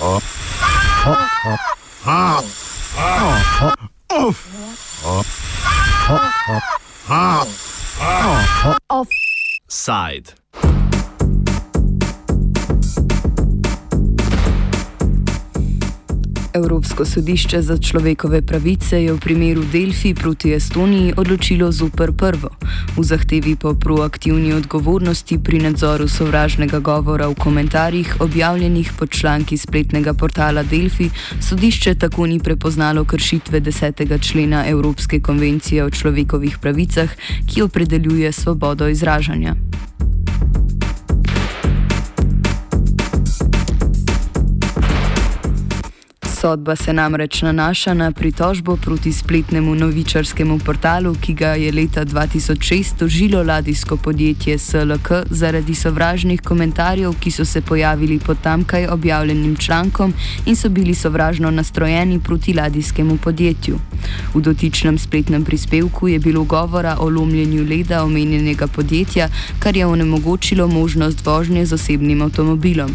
[0.00, 2.65] Offside.
[16.96, 22.48] Evropsko sodišče za človekove pravice je v primeru Delfi proti Estoniji odločilo zoper prvo.
[22.96, 30.14] V zahtevi po proaktivni odgovornosti pri nadzoru sovražnega govora v komentarjih objavljenih pod članki spletnega
[30.14, 34.20] portala Delfi sodišče tako ni prepoznalo kršitve 10.
[34.20, 37.12] člena Evropske konvencije o človekovih pravicah,
[37.46, 39.65] ki opredeljuje svobodo izražanja.
[46.46, 52.98] Sodba se namreč nanaša na pritožbo proti spletnemu novičarskemu portalu, ki ga je leta 2006
[52.98, 60.14] tožilo ladijsko podjetje SLK zaradi sovražnih komentarjev, ki so se pojavili pod tamkaj objavljenim člankom
[60.46, 63.78] in so bili sovražno nastrojeni proti ladijskemu podjetju.
[64.34, 70.68] V dotičnem spletnem prispevku je bilo govora o lomljenju leda omenjenega podjetja, kar je onemogočilo
[70.68, 72.90] možnost vožnje z osebnim avtomobilom.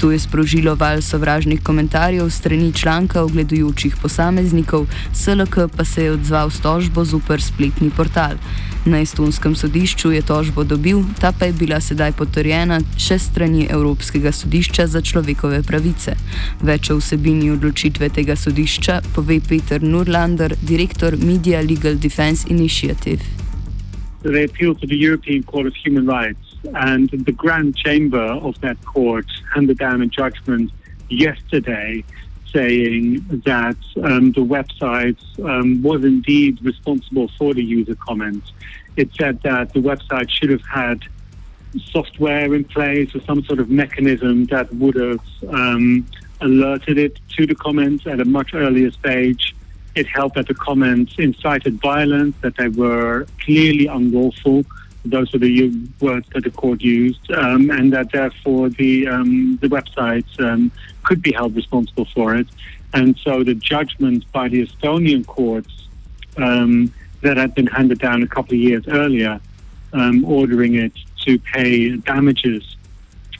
[0.00, 6.12] To je sprožilo val sovražnih komentarjev strani članka članka ogledujočih posameznikov, SLK pa se je
[6.12, 8.40] odzval s tožbo zoper spletni portal.
[8.86, 14.32] Na estonskem sodišču je tožbo dobil, ta pa je bila sedaj potrjena še strani Evropskega
[14.32, 16.16] sodišča za človekove pravice.
[16.62, 23.20] Več o vsebini odločitve tega sodišča pove Peter Nurlander, direktor Media Legal Defense Initiative.
[24.22, 28.78] They appeal to the European Court of Human Rights, and the Grand Chamber of that
[28.84, 30.72] court handed down a judgment
[31.08, 32.02] yesterday
[32.56, 38.50] saying that um, the website um, was indeed responsible for the user comments.
[38.96, 41.02] It said that the website should have had
[41.92, 46.06] software in place or some sort of mechanism that would have um,
[46.40, 49.54] alerted it to the comments at a much earlier stage.
[49.94, 54.64] It held that the comments incited violence, that they were clearly unlawful.
[55.10, 59.68] Those are the words that the court used, um, and that therefore the um, the
[59.68, 60.70] website um,
[61.02, 62.46] could be held responsible for it.
[62.92, 65.88] And so the judgment by the Estonian courts
[66.36, 69.40] um, that had been handed down a couple of years earlier,
[69.92, 70.92] um, ordering it
[71.24, 72.76] to pay damages,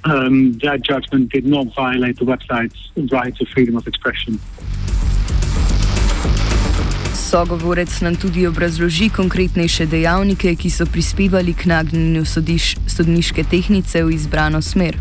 [0.04, 4.38] um, that judgment did not violate the website's right to freedom of expression.
[7.26, 12.22] Sogovorec nam tudi obrazloži konkretnejše dejavnike, ki so prispevali k nagnjenju
[12.86, 14.94] sodniške tehnice v izbrano smer.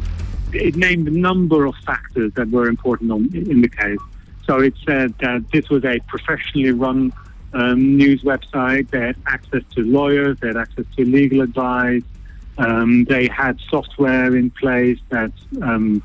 [0.53, 4.01] It named a number of factors that were important on, in the case.
[4.47, 7.13] So it said that this was a professionally run
[7.53, 8.89] um, news website.
[8.89, 12.09] They had access to lawyers, they had access to legal advice,
[12.57, 15.31] um, they had software in place that
[15.61, 16.01] um,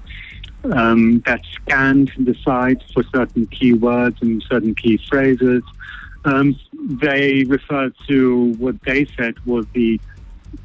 [0.65, 5.63] um that scanned the site for certain keywords and certain key phrases.
[6.25, 10.01] Um, they referred to what they said was the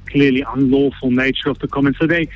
[0.07, 1.95] clearly unlawful nature of the comment.
[1.99, 2.27] So they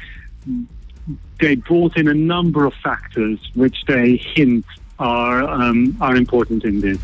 [1.40, 4.66] they brought in a number of factors which they hint
[5.00, 7.00] are um, are important in this.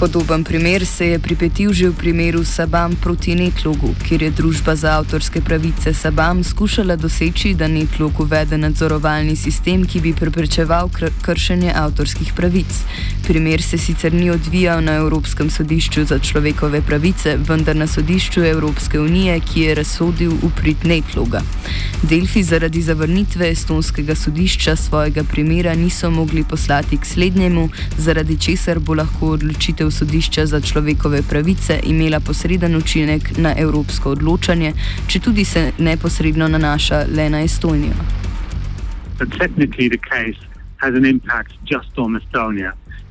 [0.00, 4.96] Podoben primer se je pripetil že v primeru Sabam proti Netlogu, kjer je družba za
[4.96, 11.72] avtorske pravice Sabam skušala doseči, da Netlog uvede nadzorovalni sistem, ki bi preprečeval kr kršenje
[11.76, 12.80] avtorskih pravic.
[13.28, 19.00] Primer se sicer ni odvijal na Evropskem sodišču za človekove pravice, vendar na sodišču Evropske
[19.00, 21.42] unije, ki je razsodil uprit Netloga.
[22.02, 27.68] Delfi zaradi zavrnitve estonskega sodišča svojega primera niso mogli poslati k slednjemu,
[27.98, 34.72] zaradi česar bo lahko odločitev sodišča za človekove pravice imela posreden učinek na evropsko odločanje,
[35.06, 37.94] če tudi se neposredno nanaša le na Estonijo.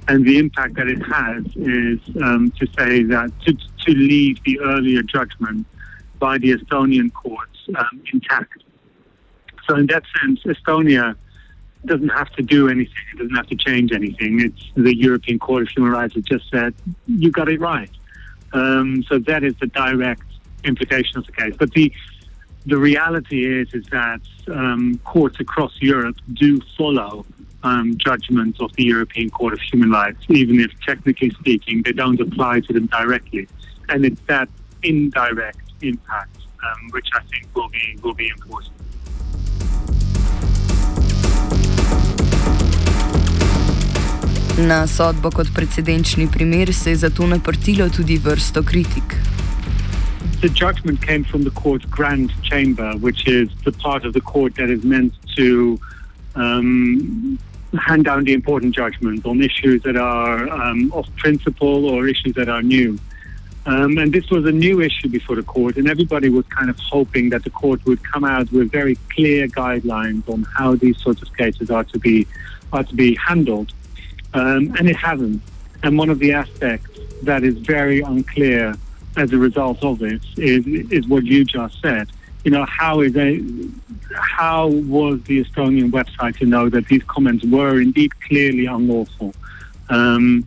[0.08, 4.60] And the impact that it has is um, to say that to, to leave the
[4.60, 5.68] earlier judgment
[6.18, 8.64] by the Estonian courts um, intact.
[9.68, 11.16] So, in that sense, Estonia
[11.86, 12.94] doesn't have to do anything.
[13.14, 14.42] It doesn't have to change anything.
[14.42, 16.74] It's the European Court of Human Rights that just said
[17.08, 17.90] you got it right.
[18.54, 20.24] Um, so that is the direct
[20.64, 21.56] implication of the case.
[21.58, 21.92] But the
[22.66, 27.26] the reality is is that um, courts across Europe do follow
[27.64, 32.20] um, judgments of the European Court of Human Rights, even if technically speaking they don't
[32.20, 33.48] apply to them directly.
[33.90, 34.50] And it's that
[34.84, 38.74] indirect impact um, which I think will be will be important.
[44.68, 49.16] Na sodbo kot precedenčni primer se je zato naprtilo tudi vrsto kritik.
[50.42, 54.56] the judgment came from the court's grand chamber, which is the part of the court
[54.56, 55.78] that is meant to
[56.36, 57.38] um,
[57.78, 62.48] hand down the important judgment on issues that are um, of principle or issues that
[62.48, 62.98] are new.
[63.66, 66.80] Um, and this was a new issue before the court, and everybody was kind of
[66.80, 71.22] hoping that the court would come out with very clear guidelines on how these sorts
[71.22, 72.26] of cases are to be
[72.72, 73.74] are to be handled.
[74.34, 75.42] Um, and it hasn't.
[75.84, 78.76] And one of the aspects that is very unclear
[79.18, 82.10] as a result of this is is what you just said.
[82.44, 83.44] You know, how is a
[84.14, 89.34] how was the Estonian website to know that these comments were indeed clearly unlawful?
[89.90, 90.46] Um,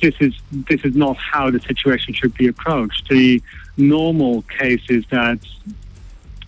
[0.00, 0.34] this is
[0.68, 3.08] this is not how the situation should be approached.
[3.08, 3.42] The
[3.76, 5.38] normal case is that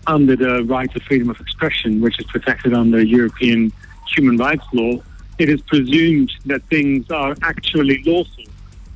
[0.07, 3.73] under the right to freedom of expression, which is protected under European
[4.09, 5.01] human rights law,
[5.38, 8.44] it is presumed that things are actually lawful,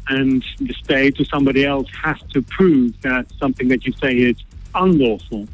[0.08, 4.36] and the state or somebody else has to prove that something that you say is
[4.74, 5.46] unlawful.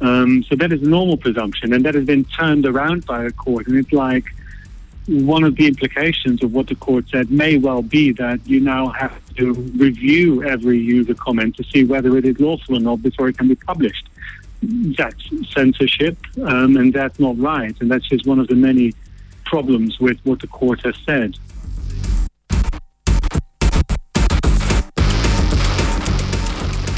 [0.00, 3.32] Um, so that is a normal presumption, and that has been turned around by a
[3.32, 4.24] court, and it's like
[5.06, 8.88] one of the implications of what the court said may well be that you now
[8.88, 13.28] have to review every user comment to see whether it is lawful or not before
[13.28, 14.06] it can be published.
[14.62, 18.92] That's censorship, um, and that's not right, and that's just one of the many
[19.48, 21.38] problems with what the court has said.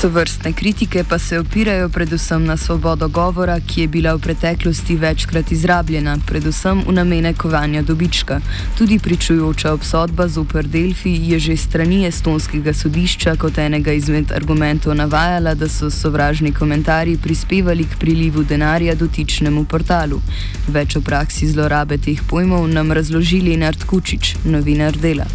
[0.01, 4.97] To vrstne kritike pa se opirajo predvsem na svobodo govora, ki je bila v preteklosti
[4.97, 8.41] večkrat izrabljena, predvsem v namene kovanja dobička.
[8.79, 14.95] Tudi pričujoča obsodba z Upr Delfi je že strani estonskega sodišča kot enega izmed argumentov
[14.95, 20.21] navajala, da so sovražni komentarji prispevali k prilivu denarja dotičnemu portalu.
[20.69, 25.29] Več o praksi zlorabe teh pojmov nam razložili Nard Kučič, novinar dela.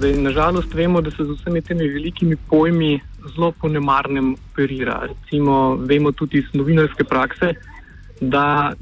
[0.00, 3.00] Nažalost, vemo, da se z vsemi temi velikimi pojmi
[3.34, 5.06] zelo po nemarnem operira.
[5.08, 7.54] Recimo, vemo tudi iz novinarske prakse,
[8.20, 8.72] da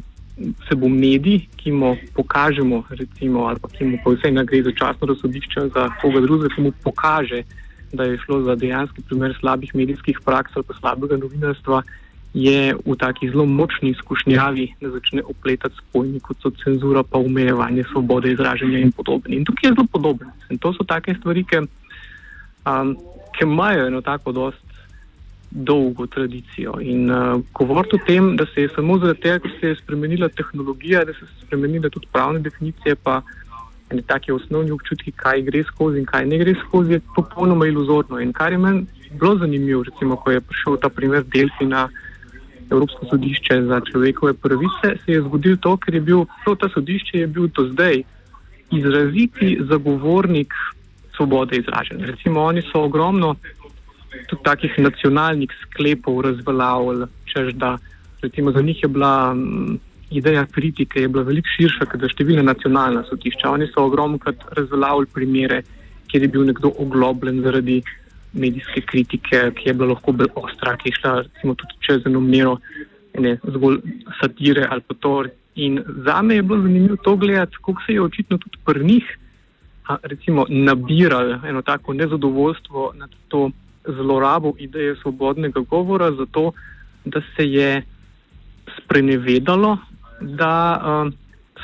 [0.69, 4.73] se bo medij, ki mu pokažemo, recimo, ali pa ki mu pa vse nagre za
[4.73, 7.43] časno razsodišče za koga drugega, ki mu pokaže,
[7.93, 11.83] da je šlo za dejanski primer slabih medijskih praks ali pa slabega novinarstva,
[12.35, 17.19] je v taki zelo močni izkušnjavi, da začne opletati s pojmi, kot so cenzura, pa
[17.19, 19.35] umejevanje svobode izražanja in podobno.
[19.35, 20.31] In tukaj je zelo podobno.
[20.51, 21.65] In to so take stvari, ki
[22.69, 22.95] um,
[23.39, 24.65] ki imajo eno tako dost
[25.51, 26.75] dolgo tradicijo.
[26.81, 30.29] In uh, govoriti o tem, da se je samo zaradi tega, ker se je spremenila
[30.29, 33.23] tehnologija, da se so spremenile tudi pravne definicije, pa
[33.93, 38.21] ne take osnovni občutki, kaj gre skozi in kaj ne gre skozi, je popolnoma iluzorno.
[38.21, 38.87] In kar je meni
[39.21, 41.89] bilo zanimivo, recimo, ko je prišel ta primer Delfi na
[42.71, 47.19] Evropsko sodišče za človekove pravice, se je zgodilo to, ker je bil to ta sodišče
[47.19, 48.03] je bil do zdaj
[48.71, 50.53] izraziti zagovornik
[51.19, 52.07] svobode izražanja.
[52.07, 53.35] Recimo, oni so ogromno
[54.31, 57.77] tudi takih nacionalnih sklepov razveljavili, čež da
[58.23, 59.79] recimo za njih je bila m,
[60.11, 63.51] ideja kritike je bila veliko širša, kot da številne nacionalna sodišča.
[63.51, 65.63] Oni so ogromno krat razveljavili primere,
[66.09, 67.83] kjer je bil nekdo oglobljen zaradi
[68.33, 72.21] medijske kritike, ki je bila lahko bolj ostra, ki je šla recimo tudi čez eno
[72.21, 72.59] mero
[73.19, 73.81] ne, zgolj
[74.21, 75.15] satire ali pa to.
[75.59, 79.17] In za me je bilo zanimivo to gledati, kako se je očitno tudi pri njih
[80.03, 83.51] recimo nabirali eno tako nezadovoljstvo nad to
[83.87, 86.53] zlorabo ideje svobodnega govora, zato
[87.05, 87.83] da se je
[88.79, 89.79] sprenevedalo,
[90.21, 91.13] da uh,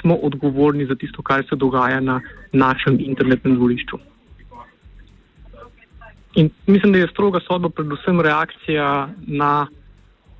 [0.00, 2.20] smo odgovorni za tisto, kar se dogaja na
[2.52, 3.98] našem internetnem dvorišču.
[6.34, 9.66] In mislim, da je stroga sodba predvsem reakcija na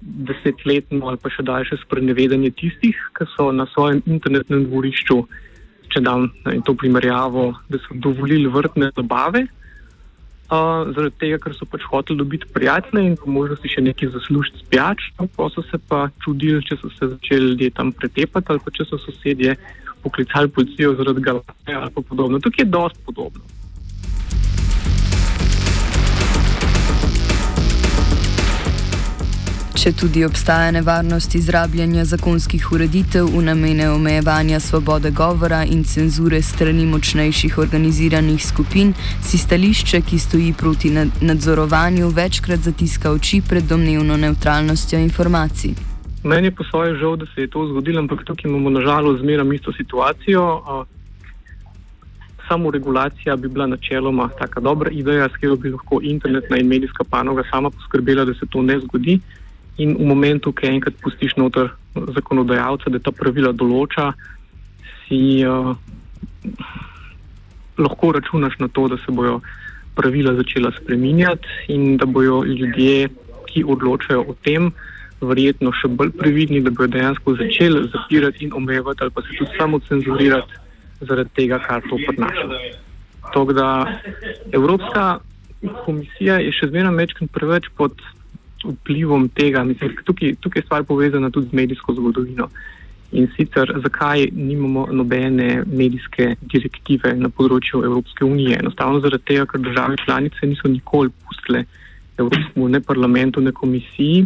[0.01, 5.29] desetletno ali pa še daljše sprenevedanje tistih, ki so na svojem internetnem dvorišču uh,
[5.95, 11.69] če dam in to primerjavo, da so dovolili vrtne zabave, uh, zaradi tega, ker so
[11.71, 15.81] pač hoteli dobiti prijatelje in po možnosti še nekaj zaslužiti s pijač, pa so se
[15.89, 19.57] pa čudili, če so se začeli ljudje tam pretepati ali pa če so sosedje
[20.05, 22.41] poklicali policijo zaradi galakcije ali pa podobno.
[22.45, 23.54] Tukaj je dosti podobno.
[29.85, 36.87] Če tudi obstaja nevarnost izrabljanja zakonskih ureditev v namene omejevanja svobode govora in cenzure strani
[36.89, 45.03] močnejših organiziranih skupin, si stališče, ki stoji proti nadzorovanju, večkrat zatiska oči pred domnevno neutralnostjo
[45.05, 45.77] informacij.
[46.25, 49.55] Meni je po svoje žal, da se je to zgodilo, ampak tukaj imamo nažalost zmeraj
[49.61, 50.49] isto situacijo.
[52.49, 57.05] Samo regulacija bi bila načeloma taka dobra ideja, s katero bi lahko internetna in medijska
[57.05, 59.21] panoga sama poskrbela, da se to ne zgodi.
[59.83, 64.13] In v momentu, ko enkrat pustiš noter zakonodajalca, da ta pravila določa,
[65.05, 65.75] si uh,
[67.79, 69.41] lahko računaš na to, da se bojo
[69.95, 73.09] pravila začela spreminjati in da bojo ljudje,
[73.47, 74.73] ki odločajo o tem,
[75.23, 79.59] verjetno še bolj previdni, da bodo dejansko začeli zapirati in omejevati ali pa se tudi
[79.59, 80.63] samo cenzurirati
[81.01, 82.49] zaradi tega, kar to prinaša.
[83.33, 83.69] Tako da
[84.53, 85.19] Evropska
[85.85, 87.95] komisija je še zmeraj večkrat preveč pod
[88.65, 92.49] vplivom tega, mislim, tukaj, tukaj je stvar povezana tudi z medijsko zgodovino.
[93.13, 98.59] In sicer, zakaj nimamo nobene medijske direktive na področju Evropske unije?
[98.59, 101.65] Enostavno zaradi tega, ker države članice niso nikoli pustile
[102.19, 104.25] Evropskemu ne parlamentu, ne komisiji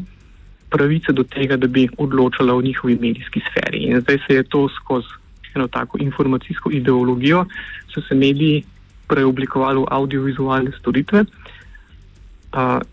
[0.73, 3.85] pravice do tega, da bi odločala o njihovi medijski sferi.
[3.89, 5.09] In zdaj se je to skozi
[5.55, 7.45] eno tako informacijsko ideologijo,
[7.93, 8.65] so se mediji
[9.09, 11.25] preoblikovali v audiovizualne storitve.
[11.25, 11.58] Uh,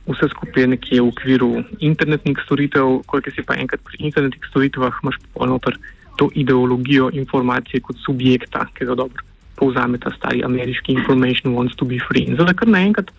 [0.07, 4.99] vse skupaj je nekje v okviru internetnih storitev, koliko si pa enkrat pri internetnih storitvah,
[5.03, 5.77] imaš popolnoma
[6.15, 9.23] to ideologijo informacije kot subjekta, ki ga dobro
[9.55, 12.27] povzame ta stari ameriški information wants to be free.
[12.27, 13.11] In zdaj, kar naenkrat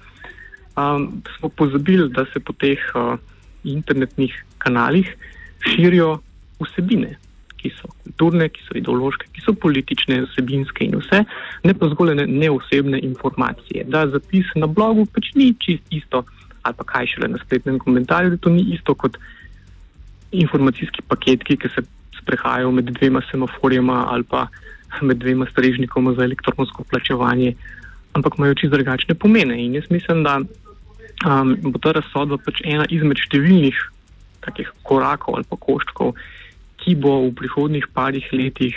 [0.76, 3.16] um, smo pozabili, da se po teh uh,
[3.64, 5.08] internetnih kanalih
[5.64, 6.18] širijo
[6.60, 7.16] vsebine,
[7.56, 11.24] ki so kulturne, ki so ideološke, ki so politične, vsebinske in vse,
[11.64, 13.86] ne pa zgolj ne, neosebne informacije.
[13.92, 16.24] Da zapis na blogu pač ni čist isto,
[16.66, 19.16] ali pa kaj šele na spletnem komentarju, da to ni isto kot
[20.32, 21.84] informacijski paketki, ki se
[22.20, 24.46] sprehajajo med dvema semaforjema ali pa
[25.02, 27.54] med dvema strežnikoma za elektronsko plačevanje,
[28.12, 29.58] ampak imajo čisto drugačne pomene.
[29.64, 33.76] In jaz mislim, da um, bo ta razsodba pač ena izmed številnih
[34.46, 36.14] takih korakov ali pa koščkov,
[36.82, 38.76] ki bo v prihodnih parih letih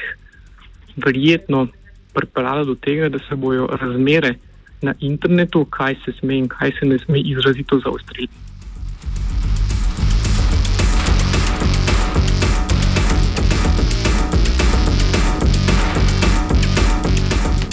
[1.00, 1.68] verjetno
[2.14, 4.36] pripeljala do tega, da se bojo razmere
[4.82, 8.34] na internetu, kaj se sme in kaj se ne sme izrazito zaostriti.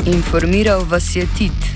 [0.06, 1.66] Informiral vas je Tit.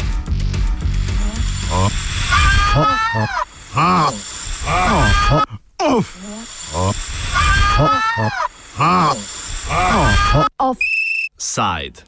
[10.58, 12.04] Offside.